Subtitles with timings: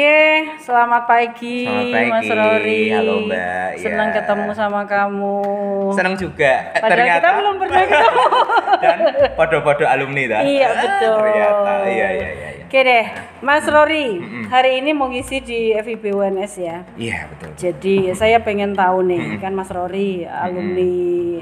[0.00, 0.24] Oke,
[0.64, 2.08] selamat pagi, Selamat pagi.
[2.08, 2.82] Mas Rory.
[2.88, 3.68] Halo, Mbak.
[3.84, 4.14] Senang Ya.
[4.16, 5.36] ketemu sama kamu.
[5.92, 6.72] Senang juga.
[6.72, 8.24] Padahal ternyata kita belum pernah ketemu.
[8.80, 8.98] dan
[9.36, 10.40] podo-podo alumni dah.
[10.40, 11.20] iya betul.
[11.20, 11.72] Ternyata.
[11.84, 12.48] Iya iya iya.
[12.70, 13.02] Oke deh,
[13.42, 16.86] Mas Rory, hari ini mau ngisi di FIB UNS ya.
[16.94, 17.50] Iya betul.
[17.58, 20.94] Jadi saya pengen tahu nih, kan Mas Rory alumni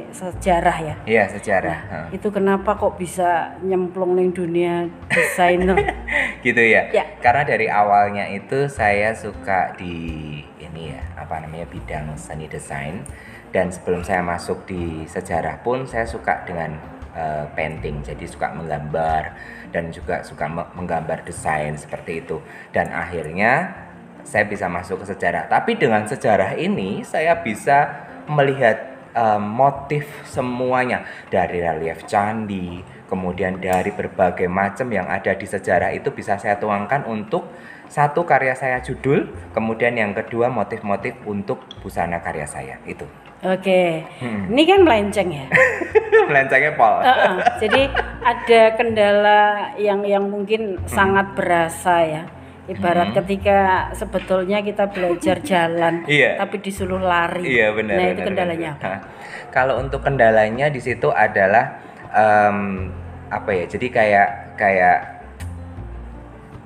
[0.09, 0.95] sejarah ya.
[1.05, 1.79] Iya sejarah.
[1.85, 2.17] Nah, Heeh.
[2.17, 5.77] itu kenapa kok bisa nyemplung ning dunia desainer?
[6.49, 6.89] gitu ya.
[6.97, 7.05] Ya.
[7.21, 13.05] Karena dari awalnya itu saya suka di ini ya apa namanya bidang seni desain
[13.53, 18.07] dan sebelum saya masuk di sejarah pun saya suka dengan eh, painting.
[18.07, 19.35] Jadi suka menggambar
[19.75, 22.39] dan juga suka me- menggambar desain seperti itu.
[22.71, 23.75] Dan akhirnya
[24.23, 25.51] saya bisa masuk ke sejarah.
[25.51, 33.91] Tapi dengan sejarah ini saya bisa melihat eh, motif semuanya dari relief candi kemudian dari
[33.91, 37.51] berbagai macam yang ada di sejarah itu bisa saya tuangkan untuk
[37.89, 44.51] satu karya saya judul kemudian yang kedua motif-motif untuk busana karya saya itu Oke, Hmm.
[44.51, 45.47] ini kan melenceng ya.
[46.29, 47.83] melencengnya pol Heeh, jadi
[48.19, 49.41] ada kendala
[49.79, 52.23] yang yang mungkin sangat berasa ya.
[52.69, 56.37] Ibarat ketika sebetulnya kita belajar jalan, Iya.
[56.37, 57.49] tapi disuruh lari.
[57.49, 57.97] Iya benar.
[57.97, 58.85] Nah itu benar, kendalanya benar.
[58.85, 58.89] apa?
[58.93, 59.01] Hah.
[59.49, 61.81] Kalau untuk kendalanya di situ adalah
[62.13, 62.93] em,
[63.33, 63.65] apa ya?
[63.65, 64.29] Jadi kayak
[64.61, 64.99] kayak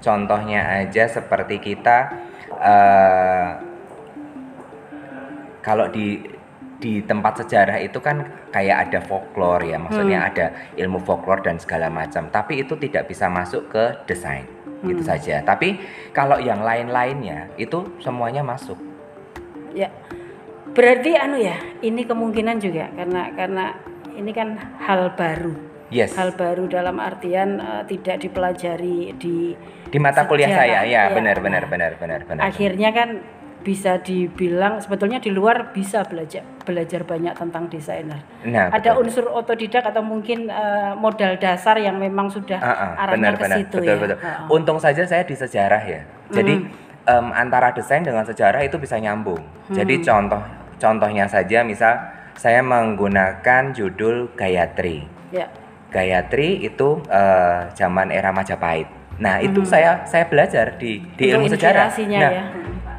[0.03, 2.11] contohnya aja seperti kita
[2.59, 3.49] eh,
[5.63, 6.19] kalau di
[6.83, 11.87] di tempat sejarah itu kan kayak ada folklore ya, maksudnya ada ilmu folklore dan segala
[11.87, 12.27] macam.
[12.27, 14.43] Tapi itu tidak bisa masuk ke desain,
[14.83, 15.41] gitu saja.
[15.43, 15.79] Tapi
[16.11, 18.77] kalau yang lain-lainnya itu semuanya masuk.
[19.73, 19.89] Ya,
[20.77, 23.65] berarti anu ya, ini kemungkinan juga karena karena
[24.19, 25.55] ini kan hal baru.
[25.93, 26.17] Yes.
[26.17, 29.53] Hal baru dalam artian eh, tidak dipelajari di
[29.93, 30.65] di mata kuliah sejarah.
[30.65, 31.13] saya ya Iya.
[31.13, 33.21] benar benar benar benar benar akhirnya kan
[33.63, 38.19] bisa dibilang sebetulnya di luar bisa belajar belajar banyak tentang desainer.
[38.43, 39.03] nah Ada betul.
[39.03, 43.77] unsur otodidak atau mungkin eh, modal dasar yang memang sudah Ah, ah, arahnya ke situ
[43.79, 43.95] betul ya.
[43.97, 44.47] betul Ah, ah.
[44.51, 46.55] untung saja saya di sejarah ya jadi
[47.03, 49.41] em, antara desain dengan sejarah itu bisa nyambung
[49.71, 50.05] jadi Hmm.
[50.05, 50.43] contoh
[50.77, 51.99] contohnya saja misal
[52.35, 55.49] saya menggunakan judul Gayatri Ya.
[55.89, 58.87] Gayatri itu eh, zaman era Majapahit
[59.17, 61.43] nah itu saya saya belajar di di Hmm.
[61.43, 62.43] Untuk ilmu sejarah nah ya.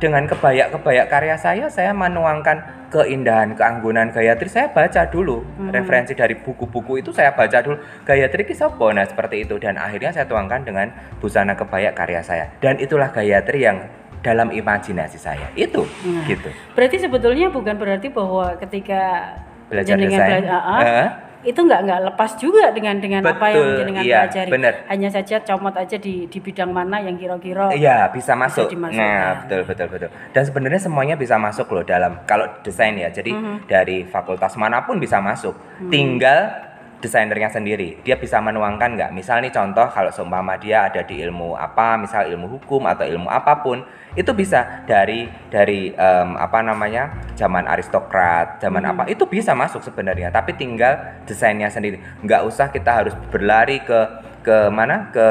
[0.04, 2.60] Dengan kebaya-kebaya karya saya saya menuangkan
[2.92, 5.72] keindahan keanggunan Gayatri saya baca dulu Hmm.
[5.72, 8.92] referensi dari buku-buku itu saya baca dulu Gayatri ki sapa?
[8.92, 13.64] nah seperti itu dan akhirnya saya tuangkan dengan busana kebaya karya saya dan itulah Gayatri
[13.64, 13.88] yang
[14.20, 16.28] dalam imajinasi saya itu Nah.
[16.28, 19.32] gitu Berarti sebetulnya bukan berarti bahwa ketika
[19.66, 20.44] Belajar desain.
[20.44, 21.08] bela- ah, Heeh.
[21.44, 24.50] Itu nggak nggak lepas juga dengan dengan apa yang Betul, jenengan iya, pelajari.
[24.50, 24.74] benar.
[24.88, 28.68] Hanya saja comot aja di di bidang mana yang kira-kira Iya bisa masuk.
[28.68, 28.98] dimasukkan.
[28.98, 30.10] nah betul betul betul.
[30.32, 33.08] Dan sebenarnya semuanya bisa masuk loh dalam kalau desain ya.
[33.08, 33.68] Jadi Mhm.
[33.68, 35.54] dari fakultas mana pun bisa masuk.
[35.88, 36.73] Tinggal
[37.04, 38.00] desainernya sendiri.
[38.08, 39.12] Dia bisa menuangkan nggak?
[39.12, 43.28] Misal nih contoh kalau seumpama dia ada di ilmu apa, misal ilmu hukum atau ilmu
[43.28, 43.84] apa pun,
[44.16, 50.32] itu bisa dari dari em, apa namanya zaman aristokrat, zaman apa itu bisa masuk sebenarnya.
[50.32, 52.00] Tapi tinggal desainnya sendiri.
[52.24, 55.10] Nggak usah kita harus berlari ke ke mana?
[55.10, 55.28] Ke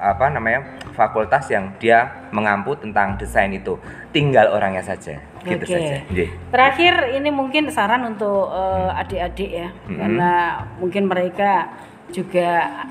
[0.00, 3.76] apa namanya fakultas yang dia mengampu tentang desain itu.
[4.10, 5.20] Tinggal orangnya saja.
[5.40, 6.02] Gitu saja.
[6.08, 6.28] Nggih.
[6.50, 9.96] Terakhir ini mungkin saran untuk eh, adik-adik ya, Mhm.
[9.96, 10.32] karena
[10.80, 11.68] mungkin mereka
[12.10, 12.82] juga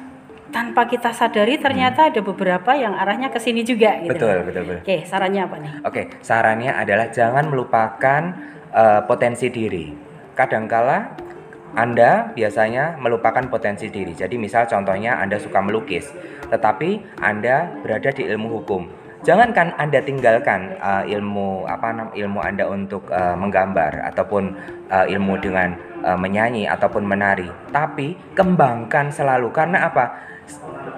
[0.49, 4.17] tanpa kita sadari ternyata ada beberapa yang arahnya ke sini juga gitu.
[4.17, 4.81] betul betul betul.
[4.81, 5.71] Oke, sarannya apa nih?
[5.85, 8.21] oke sarannya adalah jangan melupakan
[8.69, 9.93] eh, potensi diri.
[10.33, 11.28] Kadangkala
[11.77, 14.17] anda biasanya melupakan potensi diri.
[14.17, 16.09] Jadi misal contohnya Anda suka melukis,
[16.49, 18.89] tetapi Anda berada di ilmu hukum.
[19.19, 24.55] Jangankan Anda tinggalkan uh, ilmu apa ilmu Anda untuk uh, menggambar ataupun
[24.87, 25.75] uh, ilmu dengan
[26.07, 30.05] uh, menyanyi ataupun menari, tapi kembangkan selalu karena apa?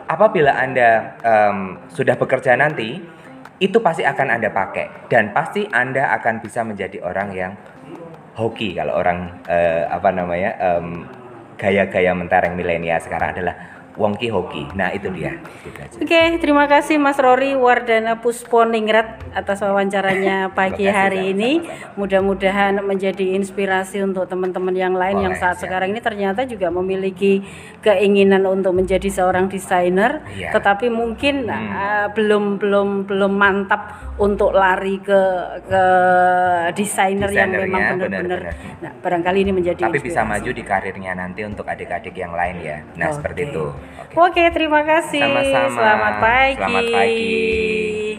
[0.05, 3.01] Apabila Anda um, sudah bekerja nanti,
[3.57, 7.51] itu pasti akan Anda pakai dan pasti Anda akan bisa menjadi orang yang
[8.41, 11.05] hoki kalau orang eh, apa namanya em,
[11.61, 13.55] gaya-gaya mentereng milenial sekarang adalah
[14.01, 14.65] wongki hoki.
[14.73, 15.37] Nah itu dia.
[15.61, 16.01] Gitu.
[16.01, 21.61] Oke, terima kasih Mas Rory Wardana Pusponingrat atas wawancaranya pagi kasih, hari ini.
[21.95, 25.69] Mudah-mudahan menjadi inspirasi untuk teman-teman yang lain yang Boleh, saat siap.
[25.69, 27.45] sekarang ini ternyata juga memiliki
[27.79, 30.49] keinginan untuk menjadi seorang desainer, Iya.
[30.51, 31.69] tetapi mungkin Hmm.
[31.69, 33.81] uh, belum belum belum mantap
[34.17, 35.21] untuk lari ke
[35.65, 35.83] ke
[36.73, 38.53] desainer yang memang benar-benar.
[38.79, 40.31] Nah, barangkali ini menjadi Tapi bisa inspirasi.
[40.31, 42.77] maju di karirnya nanti untuk adik-adik yang lain ya.
[42.95, 43.15] Nah Oke.
[43.19, 43.65] seperti itu.
[43.99, 44.15] Oke.
[44.15, 45.21] Oke, terima kasih.
[45.23, 45.75] Sama-sama.
[45.75, 46.55] Selamat pagi.
[46.57, 48.10] Selamat pagi.